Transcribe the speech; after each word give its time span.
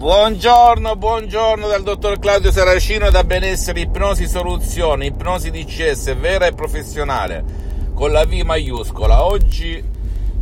Buongiorno, 0.00 0.96
buongiorno 0.96 1.68
dal 1.68 1.82
dottor 1.82 2.18
Claudio 2.18 2.50
Saracino 2.50 3.10
da 3.10 3.22
Benessere 3.22 3.80
Ipnosi 3.80 4.26
Soluzione, 4.26 5.04
ipnosi 5.04 5.50
DCS 5.50 6.16
vera 6.16 6.46
e 6.46 6.54
professionale, 6.54 7.44
con 7.92 8.10
la 8.10 8.24
V 8.24 8.32
maiuscola. 8.32 9.26
Oggi 9.26 9.84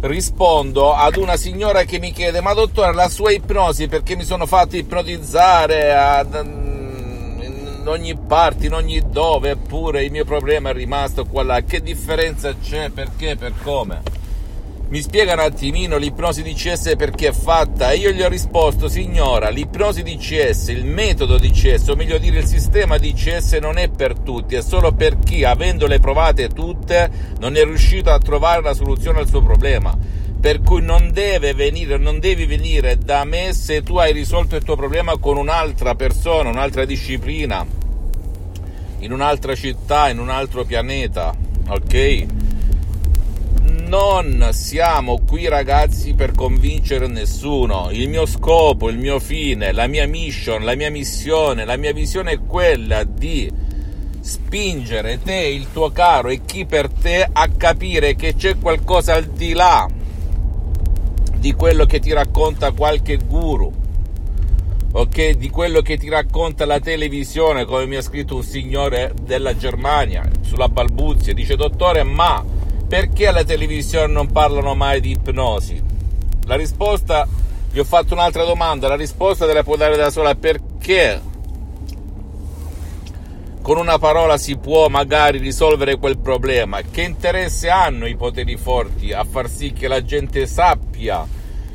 rispondo 0.03 0.95
ad 0.95 1.17
una 1.17 1.35
signora 1.37 1.83
che 1.83 1.99
mi 1.99 2.13
chiede, 2.13 2.41
ma 2.41 2.55
dottore, 2.55 2.95
la 2.95 3.09
sua 3.09 3.33
ipnosi 3.33 3.89
perché 3.89 4.15
mi 4.15 4.23
sono 4.23 4.47
fatto 4.47 4.77
ipnotizzare 4.77 5.93
ad, 5.93 6.35
in 6.37 7.83
ogni 7.85 8.17
parte, 8.17 8.67
in 8.67 8.75
ogni 8.75 9.03
dove, 9.11 9.51
eppure 9.51 10.05
il 10.05 10.13
mio 10.13 10.25
problema 10.25 10.71
è 10.71 10.73
rimasto 10.73 11.25
qua 11.25 11.43
là. 11.43 11.63
Che 11.63 11.81
differenza 11.81 12.55
c'è? 12.55 12.91
Perché? 12.91 13.35
Per 13.35 13.55
come? 13.65 14.18
Mi 14.91 15.03
spiega 15.03 15.35
un 15.35 15.41
attimino 15.41 15.99
l'ipnosi 15.99 16.43
DCS 16.43 16.95
perché 16.97 17.29
è 17.29 17.33
fatta? 17.33 17.91
E 17.91 17.99
io 17.99 18.11
gli 18.11 18.23
ho 18.23 18.29
risposto, 18.29 18.89
signora, 18.89 19.51
l'ipnosi 19.51 20.03
DCS, 20.03 20.69
il 20.69 20.87
metodo 20.87 21.37
DCS, 21.37 21.89
o 21.89 21.95
meglio 21.95 22.17
dire 22.17 22.39
il 22.39 22.47
sistema 22.47 22.97
DCS 22.97 23.59
non 23.61 23.77
è 23.77 23.91
per 23.91 24.19
tutti, 24.19 24.55
è 24.55 24.63
solo 24.63 24.93
per 24.93 25.19
chi, 25.19 25.45
avendole 25.45 25.99
provate 25.99 26.49
tutte, 26.49 27.11
non 27.39 27.57
è 27.57 27.65
riuscito 27.65 28.09
a 28.11 28.19
trovare 28.19 28.63
la 28.63 28.73
soluzione 28.73 29.19
al 29.19 29.29
suo 29.29 29.43
problema. 29.43 29.95
Per 30.41 30.63
cui 30.63 30.81
non 30.81 31.11
deve 31.13 31.53
venire, 31.53 31.99
non 31.99 32.19
devi 32.19 32.47
venire 32.47 32.97
da 32.97 33.25
me 33.25 33.53
se 33.53 33.83
tu 33.83 33.97
hai 33.99 34.15
risolto 34.15 34.57
il 34.57 34.63
tuo 34.63 34.77
problema 34.77 35.19
con 35.19 35.37
un'altra 35.37 35.97
persona, 35.97 36.49
un'altra 36.49 36.87
disciplina, 36.87 37.67
in 39.01 39.13
un'altra 39.13 39.55
città, 39.55 40.09
in 40.09 40.19
un 40.19 40.31
altro 40.31 40.65
pianeta, 40.65 41.35
ok? 41.69 42.38
Non 43.89 44.51
siamo 44.53 45.19
qui 45.27 45.49
ragazzi 45.49 46.13
per 46.13 46.33
convincere 46.33 47.07
nessuno. 47.07 47.89
Il 47.91 48.09
mio 48.11 48.27
scopo, 48.27 48.91
il 48.91 48.99
mio 48.99 49.19
fine, 49.19 49.73
la 49.73 49.87
mia 49.87 50.07
mission, 50.07 50.63
la 50.63 50.77
mia 50.77 50.91
missione, 50.91 51.65
la 51.65 51.79
mia 51.79 51.95
visione 51.95 52.33
è 52.33 52.39
quella 52.47 53.03
di 53.05 53.51
spingere 54.21 55.21
te, 55.23 55.37
il 55.37 55.69
tuo 55.73 55.91
caro 55.91 56.29
e 56.29 56.43
chi 56.45 56.67
per 56.67 56.91
te 56.91 57.27
a 57.33 57.49
capire 57.49 58.15
che 58.15 58.35
c'è 58.35 58.59
qualcosa 58.59 59.15
al 59.15 59.25
di 59.25 59.55
là 59.55 59.89
di 61.39 61.55
quello 61.55 61.87
che 61.87 61.99
ti 61.99 62.13
racconta 62.13 62.73
qualche 62.73 63.17
guru. 63.17 63.73
Ok, 64.93 65.31
di 65.31 65.49
quello 65.49 65.81
che 65.81 65.97
ti 65.97 66.11
racconta 66.11 66.67
la 66.67 66.81
televisione, 66.81 67.65
come 67.65 67.87
mi 67.87 67.97
ha 67.97 68.03
scritto 68.03 68.37
un 68.37 68.43
signore 68.43 69.15
della 69.23 69.57
Germania 69.57 70.29
sulla 70.43 70.69
balbuzia, 70.69 71.33
dice 71.33 71.57
dottore, 71.57 72.03
ma 72.03 72.57
perché 72.89 73.27
alla 73.27 73.45
televisione 73.45 74.13
non 74.13 74.33
parlano 74.33 74.75
mai 74.75 75.01
di 75.01 75.11
ipnosi? 75.11 75.81
La 76.47 76.57
risposta, 76.57 77.29
gli 77.71 77.79
ho 77.79 77.85
fatto 77.85 78.15
un'altra 78.15 78.45
domanda, 78.45 78.89
la 78.89 78.97
risposta 78.97 79.47
te 79.47 79.53
la 79.53 79.63
può 79.63 79.77
dare 79.77 79.97
da 79.97 80.11
sola, 80.11 80.35
perché 80.35 81.21
con 83.61 83.77
una 83.77 83.99
parola 83.99 84.39
si 84.39 84.57
può 84.57 84.89
magari 84.89 85.37
risolvere 85.37 85.99
quel 85.99 86.19
problema? 86.19 86.81
Che 86.81 87.03
interesse 87.03 87.69
hanno 87.69 88.07
i 88.07 88.17
poteri 88.17 88.57
forti 88.57 89.13
a 89.13 89.25
far 89.25 89.51
sì 89.51 89.75
che 89.75 89.87
la 89.89 90.03
gente 90.03 90.47
sappia 90.47 91.27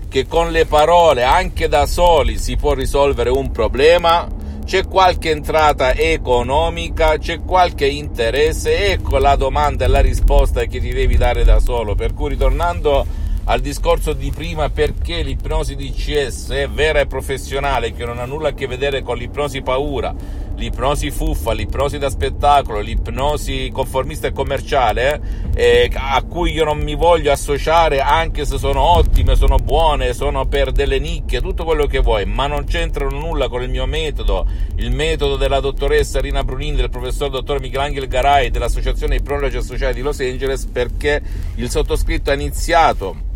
che 0.09 0.28
con 0.28 0.50
le 0.51 0.66
parole, 0.66 1.24
anche 1.24 1.68
da 1.68 1.85
soli, 1.85 2.40
si 2.40 2.56
può 2.56 2.74
risolvere 2.74 3.30
un 3.30 3.51
problema? 3.51 4.28
C'è 4.63 4.88
qualche 4.88 5.29
entrata 5.29 5.94
economica, 5.94 7.18
c'è 7.18 7.41
qualche 7.41 7.85
interesse, 7.85 8.91
ecco 8.91 9.18
la 9.18 9.35
domanda 9.35 9.85
e 9.85 9.88
la 9.88 10.00
risposta 10.00 10.66
che 10.66 10.79
ti 10.79 10.91
devi 10.91 11.18
dare 11.18 11.44
da 11.44 11.59
solo. 11.59 11.96
Per 11.96 12.13
cui 12.13 12.29
ritornando 12.29 13.06
al 13.46 13.59
discorso 13.59 14.13
di 14.13 14.31
prima 14.31 14.69
perché 14.69 15.22
l'ipnosi 15.22 15.75
DCS 15.75 16.50
è 16.51 16.69
vera 16.69 17.01
e 17.01 17.07
professionale, 17.07 17.94
che 17.94 18.06
non 18.06 18.19
ha 18.19 18.25
nulla 18.25 18.50
a 18.50 18.53
che 18.53 18.68
vedere 18.68 19.01
con 19.01 19.18
l'ipnosi 19.18 19.62
paura, 19.62 20.16
l'ipnosi 20.56 21.12
fuffa, 21.12 21.52
l'ipnosi 21.52 21.97
da 21.97 22.09
spettacolo, 22.09 22.80
l'ipnosi 22.80 23.69
conformista 23.74 24.28
e 24.28 24.31
commerciale, 24.31 25.50
eh, 25.56 25.90
a 25.94 26.22
cui 26.24 26.52
io 26.52 26.64
non 26.64 26.80
mi 26.80 26.96
voglio 26.96 27.31
associare 27.31 28.00
anche 28.00 28.46
se 28.46 28.58
sono 28.58 28.81
ottime, 28.81 29.36
sono 29.36 29.58
buone, 29.58 30.13
sono 30.13 30.46
per 30.46 30.72
delle 30.72 31.00
nicchie, 31.00 31.42
tutto 31.42 31.63
quello 31.63 31.86
che 31.86 32.00
vuoi, 32.00 32.25
ma 32.25 32.47
non 32.47 32.66
c'entrano 32.66 33.18
nulla 33.18 33.50
con 33.50 33.62
il 33.62 33.69
mio 33.69 33.86
metodo, 33.86 34.46
il 34.75 34.92
metodo 34.92 35.36
della 35.36 35.59
dottoressa 35.59 36.19
Rina 36.19 36.44
Brunini, 36.44 36.75
del 36.75 36.90
professor 36.90 37.30
dottor 37.30 37.59
Michelangelo 37.59 38.08
Garai, 38.08 38.52
dell'associazione 38.52 39.16
Ipnologi 39.16 39.58
Associati 39.58 39.96
di 39.96 40.02
Los 40.02 40.19
Angeles, 40.19 40.66
perché 40.66 41.22
il 41.56 41.69
sottoscritto 41.69 42.30
ha 42.31 42.34
iniziato 42.34 43.31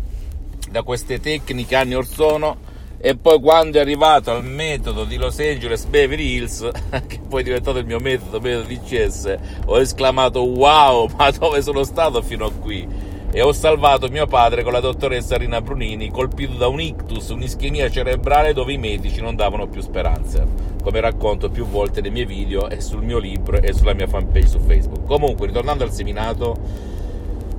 da 0.70 0.82
queste 0.82 1.18
tecniche 1.18 1.76
anni 1.76 1.94
or 1.94 2.06
sono 2.06 2.67
e 3.00 3.16
poi 3.16 3.40
quando 3.40 3.78
è 3.78 3.80
arrivato 3.80 4.32
al 4.32 4.44
metodo 4.44 5.04
di 5.04 5.16
Los 5.16 5.38
Angeles 5.38 5.84
Beverly 5.84 6.34
Hills 6.34 6.68
che 7.06 7.20
poi 7.28 7.42
è 7.42 7.44
diventato 7.44 7.78
il 7.78 7.86
mio 7.86 8.00
metodo 8.00 8.40
metodo 8.40 8.66
DCS 8.66 9.36
ho 9.66 9.78
esclamato 9.78 10.42
wow 10.42 11.08
ma 11.16 11.30
dove 11.30 11.62
sono 11.62 11.84
stato 11.84 12.22
fino 12.22 12.46
a 12.46 12.52
qui? 12.52 13.06
E 13.30 13.42
ho 13.42 13.52
salvato 13.52 14.08
mio 14.08 14.26
padre 14.26 14.62
con 14.62 14.72
la 14.72 14.80
dottoressa 14.80 15.36
Rina 15.36 15.60
Brunini 15.60 16.10
colpito 16.10 16.54
da 16.54 16.66
un 16.66 16.80
ictus, 16.80 17.28
un'ischemia 17.28 17.90
cerebrale 17.90 18.54
dove 18.54 18.72
i 18.72 18.78
medici 18.78 19.20
non 19.20 19.36
davano 19.36 19.68
più 19.68 19.82
speranze 19.82 20.46
come 20.82 21.00
racconto 21.00 21.50
più 21.50 21.66
volte 21.66 22.00
nei 22.00 22.10
miei 22.10 22.24
video 22.24 22.70
e 22.70 22.80
sul 22.80 23.02
mio 23.02 23.18
libro 23.18 23.60
e 23.60 23.74
sulla 23.74 23.92
mia 23.92 24.06
fanpage 24.06 24.46
su 24.46 24.58
Facebook. 24.60 25.04
Comunque 25.04 25.46
ritornando 25.46 25.84
al 25.84 25.92
seminato 25.92 26.56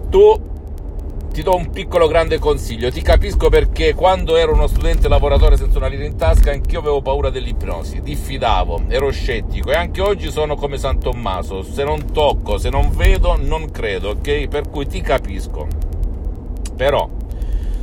tu 0.10 0.49
ti 1.40 1.46
do 1.46 1.56
un 1.56 1.70
piccolo 1.70 2.08
grande 2.08 2.38
consiglio. 2.38 2.92
Ti 2.92 3.02
capisco 3.02 3.48
perché 3.48 3.94
quando 3.94 4.36
ero 4.36 4.52
uno 4.52 4.68
studente 4.68 5.08
lavoratore 5.08 5.56
senza 5.56 5.78
una 5.78 5.88
lira 5.88 6.04
in 6.04 6.18
tasca, 6.18 6.52
anch'io 6.52 6.80
avevo 6.80 7.02
paura 7.02 7.30
dell'ipnosi, 7.30 8.02
diffidavo, 8.02 8.84
ero 8.90 9.10
scettico 9.10 9.72
e 9.72 9.76
anche 9.76 10.02
oggi 10.02 10.32
sono 10.32 10.56
come 10.56 10.78
San 10.78 11.00
Tommaso. 11.00 11.64
Se 11.64 11.86
non 11.86 12.12
tocco, 12.12 12.58
se 12.58 12.70
non 12.70 12.92
vedo, 12.94 13.38
non 13.40 13.72
credo, 13.72 14.10
ok? 14.10 14.48
Per 14.50 14.70
cui 14.70 14.86
ti 14.86 15.00
capisco. 15.00 15.66
Però 16.76 17.10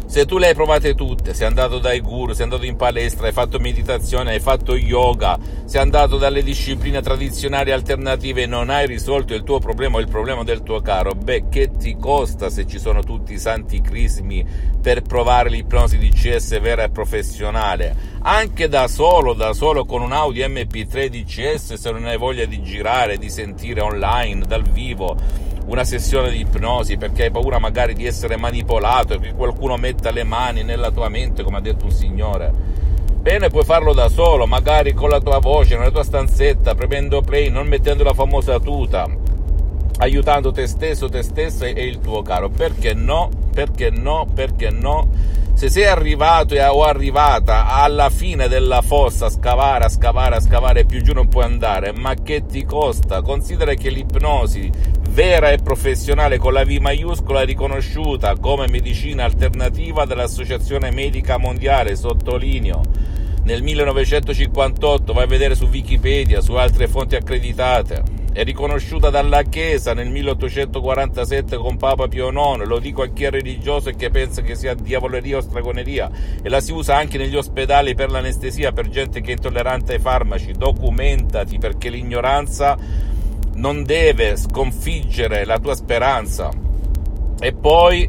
se 0.07 0.25
tu 0.25 0.39
le 0.39 0.47
hai 0.49 0.55
provate 0.55 0.95
tutte, 0.95 1.35
sei 1.35 1.49
andato 1.49 1.79
dai 1.79 2.01
guru, 2.01 2.33
sei 2.33 2.45
andato 2.45 2.65
in 2.65 2.77
palestra, 2.77 3.27
hai 3.27 3.33
fatto 3.33 3.59
meditazione, 3.59 4.31
hai 4.31 4.41
fatto 4.41 4.77
yoga, 4.77 5.37
sei 5.65 5.81
andato 5.81 6.17
dalle 6.17 6.45
discipline 6.45 7.03
tradizionali 7.03 7.73
alternative 7.73 8.43
e 8.43 8.47
non 8.47 8.71
hai 8.71 8.87
risolto 8.87 9.35
il 9.35 9.43
tuo 9.43 9.59
problema 9.59 9.97
o 9.97 10.01
il 10.01 10.09
problema 10.09 10.45
del 10.45 10.63
tuo 10.63 10.81
caro, 10.81 11.13
beh, 11.13 11.49
che 11.49 11.73
ti 11.77 11.97
costa 11.97 12.51
se 12.51 12.67
ci 12.67 12.79
sono 12.79 13.03
tutti 13.03 13.33
i 13.33 13.39
santi 13.39 13.81
crismi 13.81 14.47
per 14.81 15.03
provare 15.03 15.51
l'ipnosi 15.51 15.99
di 15.99 16.11
CS 16.11 16.61
vera 16.61 16.85
e 16.85 16.91
professionale? 16.91 18.15
Anche 18.23 18.69
da 18.69 18.87
solo, 18.87 19.33
da 19.33 19.53
solo 19.53 19.85
con 19.85 20.03
un 20.03 20.13
Audi 20.13 20.41
MP3 20.41 21.09
DCS 21.09 21.75
se 21.75 21.91
non 21.91 22.07
hai 22.07 22.17
voglia 22.17 22.45
di 22.45 22.63
girare, 22.63 23.19
di 23.19 23.29
sentire 23.29 23.81
online, 23.81 24.45
dal 24.47 24.63
vivo 24.63 25.55
una 25.67 25.85
sessione 25.85 26.31
di 26.31 26.41
ipnosi 26.41 26.97
perché 26.97 27.25
hai 27.25 27.31
paura 27.31 27.59
magari 27.59 27.95
di 27.95 28.07
essere 28.07 28.37
manipolato 28.37 29.15
e 29.15 29.19
che 29.19 29.33
qualcuno 29.35 29.77
metta 29.77 30.11
le 30.11 30.25
mani 30.25 30.63
nella 30.63 30.91
tua 30.91 31.09
mente, 31.09 31.43
come 31.43 31.59
ha 31.59 31.61
detto 31.61 31.85
un 31.85 31.91
signore. 31.91 32.53
Bene, 33.21 33.49
puoi 33.49 33.65
farlo 33.65 33.93
da 33.93 34.09
solo, 34.09 34.47
magari 34.47 34.93
con 34.93 35.09
la 35.09 35.21
tua 35.21 35.39
voce, 35.41 35.77
nella 35.77 35.91
tua 35.91 36.05
stanzetta, 36.05 36.77
premendo 36.77 37.23
play, 37.23 37.51
non 37.51 37.67
mettendo 37.67 38.05
la 38.05 38.15
famosa 38.15 38.61
tuta, 38.61 39.05
aiutando 39.99 40.53
te 40.53 40.69
stesso, 40.69 41.09
te 41.09 41.23
stessa 41.23 41.67
e 41.67 41.85
il 41.85 41.99
tuo 41.99 42.23
caro. 42.23 42.49
Perché 42.51 42.95
no? 42.95 43.29
Perché 43.53 43.91
no? 43.91 44.29
Perché 44.33 44.71
no? 44.71 45.09
Se 45.55 45.71
sei 45.71 45.87
arrivato 45.87 46.55
o 46.55 46.85
arrivata 46.85 47.67
alla 47.67 48.11
fine 48.11 48.47
della 48.47 48.83
fossa 48.83 49.27
a 49.27 49.31
scavare, 49.31 49.87
a 49.87 49.89
scavare, 49.89 50.37
a 50.37 50.41
scavare, 50.41 50.85
più 50.85 51.03
giù 51.03 51.15
non 51.15 51.29
puoi 51.29 51.45
andare, 51.45 51.93
ma 51.93 52.15
che 52.15 52.45
ti 52.45 52.63
costa? 52.65 53.23
Considera 53.23 53.73
che 53.73 53.89
l'ipnosi 53.89 54.71
vera 55.17 55.51
e 55.51 55.57
professionale 55.57 56.37
con 56.37 56.53
la 56.53 56.63
V 56.63 56.77
maiuscola 56.79 57.41
riconosciuta 57.41 58.37
come 58.37 58.69
medicina 58.69 59.25
alternativa 59.25 60.05
dall'Associazione 60.05 60.91
Medica 60.91 61.39
Mondiale, 61.39 61.97
sottolineo. 61.97 62.83
Nel 63.45 63.63
1958 63.63 65.15
vai 65.15 65.25
a 65.25 65.27
vedere 65.27 65.55
su 65.55 65.69
Wikipedia, 65.69 66.43
su 66.43 66.53
altre 66.53 66.87
fonti 66.87 67.17
accreditate. 67.17 68.03
È 68.31 68.45
riconosciuta 68.45 69.09
dalla 69.09 69.43
Chiesa 69.45 69.95
nel 69.95 70.11
1847 70.11 71.57
con 71.57 71.79
Papa 71.79 72.09
Pio 72.09 72.29
IX, 72.29 72.67
lo 72.67 72.79
dico 72.79 73.01
a 73.01 73.09
chi 73.09 73.25
è 73.25 73.31
religioso 73.31 73.89
e 73.89 73.97
che 73.97 74.11
pensa 74.11 74.43
che 74.43 74.55
sia 74.55 74.75
diavoleria 74.75 75.39
o 75.39 75.41
stragoneria, 75.41 76.11
e 76.43 76.49
la 76.51 76.61
si 76.61 76.73
usa 76.73 76.95
anche 76.95 77.17
negli 77.17 77.37
ospedali 77.37 77.95
per 77.95 78.11
l'anestesia, 78.11 78.73
per 78.73 78.91
gente 78.91 79.23
che 79.23 79.31
è 79.31 79.37
intollerante 79.37 79.95
ai 79.95 79.99
farmaci, 79.99 80.53
documentati 80.53 81.57
perché 81.57 81.89
l'ignoranza 81.89 83.15
non 83.57 83.85
deve 83.85 84.37
sconfiggere 84.37 85.45
la 85.45 85.59
tua 85.59 85.75
speranza. 85.75 86.51
E 87.39 87.53
poi 87.53 88.09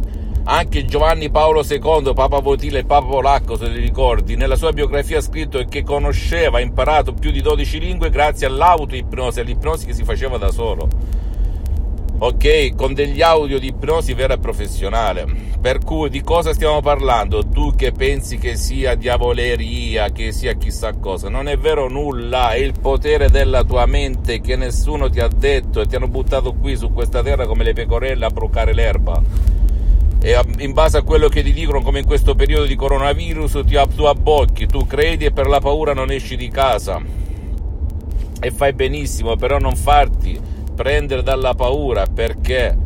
anche 0.49 0.85
Giovanni 0.85 1.29
Paolo 1.29 1.61
II, 1.67 2.13
Papa 2.13 2.39
Votile 2.39 2.79
e 2.79 2.85
Papa 2.85 3.07
Polacco, 3.07 3.57
se 3.57 3.71
ti 3.71 3.79
ricordi, 3.79 4.37
nella 4.37 4.55
sua 4.55 4.71
biografia 4.71 5.17
ha 5.17 5.21
scritto 5.21 5.63
che 5.67 5.83
conosceva, 5.83 6.59
ha 6.59 6.61
imparato 6.61 7.13
più 7.13 7.31
di 7.31 7.41
12 7.41 7.79
lingue 7.79 8.09
grazie 8.09 8.47
all'autoipnosi, 8.47 9.41
all'ipnosi 9.41 9.85
che 9.85 9.93
si 9.93 10.05
faceva 10.05 10.37
da 10.37 10.49
solo. 10.49 10.87
Ok, 12.19 12.73
con 12.75 12.95
degli 12.95 13.21
audio 13.21 13.59
di 13.59 13.67
ipnosi 13.67 14.15
vera 14.15 14.33
e 14.33 14.39
professionale. 14.39 15.27
Per 15.61 15.77
cui 15.83 16.09
di 16.09 16.21
cosa 16.21 16.51
stiamo 16.51 16.81
parlando? 16.81 17.47
Tu 17.47 17.75
che 17.75 17.91
pensi 17.91 18.39
che 18.39 18.55
sia 18.55 18.95
diavoleria, 18.95 20.09
che 20.09 20.31
sia 20.31 20.53
chissà 20.53 20.93
cosa. 20.93 21.29
Non 21.29 21.47
è 21.47 21.57
vero 21.57 21.87
nulla, 21.87 22.53
è 22.53 22.57
il 22.57 22.73
potere 22.79 23.29
della 23.29 23.63
tua 23.63 23.85
mente 23.85 24.41
che 24.41 24.55
nessuno 24.55 25.11
ti 25.11 25.19
ha 25.19 25.27
detto 25.27 25.79
e 25.79 25.85
ti 25.85 25.95
hanno 25.95 26.07
buttato 26.07 26.53
qui 26.53 26.75
su 26.75 26.91
questa 26.91 27.21
terra 27.21 27.45
come 27.45 27.63
le 27.63 27.73
pecorelle 27.73 28.25
a 28.25 28.31
brucare 28.31 28.73
l'erba 28.73 29.21
e 30.19 30.35
in 30.57 30.73
base 30.73 30.97
a 30.97 31.03
quello 31.03 31.27
che 31.27 31.43
ti 31.43 31.53
dicono 31.53 31.81
come 31.81 31.99
in 31.99 32.05
questo 32.05 32.33
periodo 32.33 32.65
di 32.65 32.75
coronavirus 32.75 33.61
ti, 33.67 33.75
abbocchi, 33.75 34.65
tu 34.65 34.87
credi 34.87 35.25
e 35.25 35.31
per 35.31 35.45
la 35.45 35.59
paura 35.59 35.93
non 35.93 36.09
esci 36.09 36.35
di 36.35 36.49
casa 36.49 36.99
e 38.39 38.51
fai 38.51 38.73
benissimo 38.73 39.35
però 39.35 39.59
non 39.59 39.75
farti 39.75 40.56
prendere 40.77 41.23
dalla 41.23 41.55
paura 41.55 42.05
perché 42.05 42.77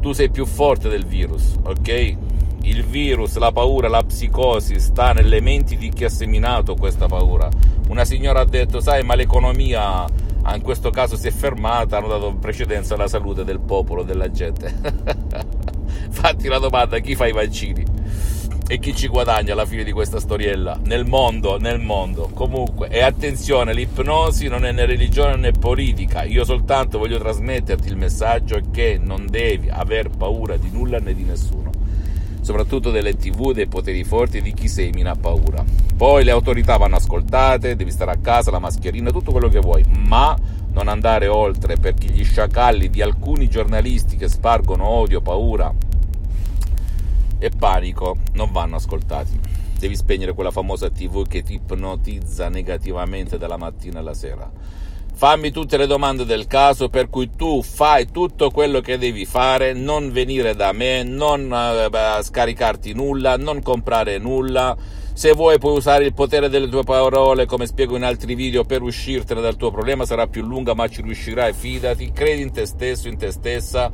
tu 0.00 0.10
sei 0.10 0.28
più 0.28 0.44
forte 0.44 0.88
del 0.88 1.06
virus 1.06 1.54
ok? 1.62 2.16
il 2.62 2.84
virus, 2.84 3.36
la 3.36 3.52
paura, 3.52 3.88
la 3.88 4.02
psicosi 4.02 4.80
sta 4.80 5.12
nelle 5.12 5.40
menti 5.40 5.76
di 5.76 5.88
chi 5.88 6.02
ha 6.02 6.08
seminato 6.08 6.74
questa 6.74 7.06
paura 7.06 7.48
una 7.88 8.04
signora 8.04 8.40
ha 8.40 8.44
detto 8.44 8.80
sai 8.80 9.04
ma 9.04 9.14
l'economia 9.14 10.04
in 10.52 10.62
questo 10.62 10.90
caso 10.90 11.16
si 11.16 11.28
è 11.28 11.30
fermata 11.30 11.98
hanno 11.98 12.08
dato 12.08 12.34
precedenza 12.34 12.94
alla 12.94 13.06
salute 13.06 13.44
del 13.44 13.60
popolo, 13.60 14.02
della 14.02 14.30
gente 14.32 14.74
Fatti 16.10 16.48
la 16.48 16.58
domanda, 16.58 16.98
chi 16.98 17.14
fa 17.14 17.26
i 17.26 17.32
vaccini? 17.32 17.84
E 18.70 18.78
chi 18.80 18.94
ci 18.94 19.08
guadagna 19.08 19.54
alla 19.54 19.64
fine 19.64 19.82
di 19.82 19.92
questa 19.92 20.20
storiella? 20.20 20.78
Nel 20.84 21.06
mondo, 21.06 21.56
nel 21.56 21.80
mondo. 21.80 22.28
Comunque, 22.34 22.88
e 22.88 23.00
attenzione, 23.00 23.72
l'ipnosi 23.72 24.46
non 24.48 24.66
è 24.66 24.72
né 24.72 24.84
religione 24.84 25.36
né 25.36 25.52
politica. 25.52 26.24
Io 26.24 26.44
soltanto 26.44 26.98
voglio 26.98 27.18
trasmetterti 27.18 27.88
il 27.88 27.96
messaggio 27.96 28.60
che 28.70 29.00
non 29.02 29.26
devi 29.26 29.70
aver 29.70 30.10
paura 30.10 30.58
di 30.58 30.68
nulla 30.70 30.98
né 30.98 31.14
di 31.14 31.24
nessuno. 31.24 31.70
Soprattutto 32.42 32.90
delle 32.90 33.16
tv, 33.16 33.52
dei 33.52 33.68
poteri 33.68 34.04
forti 34.04 34.42
di 34.42 34.52
chi 34.52 34.68
semina 34.68 35.14
paura. 35.14 35.64
Poi 35.96 36.22
le 36.22 36.30
autorità 36.30 36.76
vanno 36.76 36.96
ascoltate, 36.96 37.74
devi 37.74 37.90
stare 37.90 38.10
a 38.10 38.18
casa, 38.18 38.50
la 38.50 38.58
mascherina, 38.58 39.10
tutto 39.10 39.32
quello 39.32 39.48
che 39.48 39.60
vuoi, 39.60 39.82
ma 40.06 40.36
non 40.72 40.88
andare 40.88 41.26
oltre 41.26 41.78
perché 41.78 42.08
gli 42.08 42.22
sciacalli 42.22 42.90
di 42.90 43.00
alcuni 43.00 43.48
giornalisti 43.48 44.18
che 44.18 44.28
spargono 44.28 44.84
odio, 44.84 45.22
paura 45.22 45.74
e 47.38 47.50
panico 47.50 48.18
non 48.34 48.52
vanno 48.52 48.76
ascoltati. 48.76 49.38
Devi 49.78 49.94
spegnere 49.94 50.34
quella 50.34 50.50
famosa 50.50 50.90
TV 50.90 51.26
che 51.26 51.42
ti 51.42 51.54
ipnotizza 51.54 52.48
negativamente 52.48 53.38
dalla 53.38 53.56
mattina 53.56 54.00
alla 54.00 54.14
sera. 54.14 54.50
Fammi 55.14 55.50
tutte 55.50 55.76
le 55.76 55.86
domande 55.86 56.24
del 56.24 56.46
caso 56.46 56.88
per 56.88 57.08
cui 57.08 57.30
tu 57.36 57.60
fai 57.60 58.08
tutto 58.10 58.50
quello 58.50 58.80
che 58.80 58.98
devi 58.98 59.24
fare, 59.24 59.72
non 59.72 60.12
venire 60.12 60.54
da 60.54 60.70
me, 60.70 61.02
non 61.02 61.50
uh, 61.50 62.22
scaricarti 62.22 62.92
nulla, 62.92 63.36
non 63.36 63.60
comprare 63.62 64.18
nulla. 64.18 64.76
Se 65.12 65.32
vuoi 65.32 65.58
puoi 65.58 65.76
usare 65.76 66.04
il 66.04 66.14
potere 66.14 66.48
delle 66.48 66.68
tue 66.68 66.84
parole, 66.84 67.46
come 67.46 67.66
spiego 67.66 67.96
in 67.96 68.04
altri 68.04 68.36
video, 68.36 68.62
per 68.62 68.82
uscirtene 68.82 69.40
dal 69.40 69.56
tuo 69.56 69.72
problema, 69.72 70.04
sarà 70.06 70.28
più 70.28 70.44
lunga 70.44 70.74
ma 70.74 70.86
ci 70.86 71.02
riuscirai, 71.02 71.52
fidati, 71.52 72.12
credi 72.12 72.42
in 72.42 72.52
te 72.52 72.64
stesso, 72.64 73.08
in 73.08 73.18
te 73.18 73.32
stessa 73.32 73.90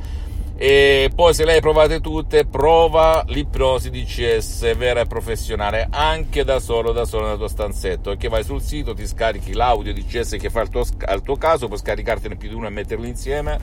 e 0.57 1.11
poi 1.13 1.33
se 1.33 1.43
le 1.43 1.53
hai 1.53 1.59
provate 1.59 1.99
tutte 1.99 2.45
prova 2.45 3.25
l'ipnosi 3.27 3.89
DCS 3.89 4.73
vera 4.77 5.01
e 5.01 5.05
professionale 5.05 5.85
anche 5.91 6.45
da 6.45 6.59
solo 6.59 6.93
da 6.93 7.03
solo 7.03 7.27
nel 7.27 7.37
tuo 7.37 7.49
stanzetto. 7.49 8.15
Che 8.15 8.29
vai 8.29 8.43
sul 8.43 8.61
sito 8.61 8.93
ti 8.93 9.05
scarichi 9.05 9.53
l'audio 9.53 9.93
DCS 9.93 10.37
che 10.39 10.49
fa 10.49 10.61
il 10.61 10.69
tuo, 10.69 10.85
al 11.05 11.21
tuo 11.23 11.35
caso 11.35 11.67
puoi 11.67 11.79
scaricartene 11.79 12.37
più 12.37 12.47
di 12.47 12.55
uno 12.55 12.67
e 12.67 12.69
metterli 12.69 13.07
insieme. 13.07 13.59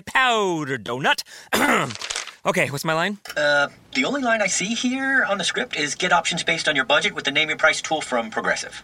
Powder 0.01 0.77
Donut. 0.77 1.23
okay, 2.45 2.69
what's 2.71 2.83
my 2.83 2.93
line? 2.93 3.19
Uh, 3.37 3.69
the 3.93 4.03
only 4.03 4.21
line 4.21 4.41
I 4.41 4.47
see 4.47 4.73
here 4.75 5.23
on 5.23 5.37
the 5.37 5.45
script 5.45 5.77
is 5.77 5.95
get 5.95 6.11
options 6.11 6.43
based 6.43 6.67
on 6.67 6.75
your 6.75 6.83
budget 6.83 7.15
with 7.15 7.23
the 7.23 7.31
name 7.31 7.47
your 7.47 7.57
price 7.57 7.81
tool 7.81 8.01
from 8.01 8.29
Progressive. 8.29 8.83